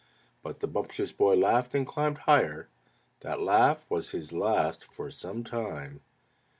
But 0.41 0.61
the 0.61 0.67
Bumptious 0.67 1.13
Boy 1.13 1.35
laughed 1.35 1.75
and 1.75 1.85
climbed 1.85 2.17
higher: 2.17 2.69
That 3.19 3.39
laugh 3.39 3.85
was 3.87 4.09
his 4.09 4.33
last 4.33 4.83
for 4.83 5.11
some 5.11 5.43
time. 5.43 6.01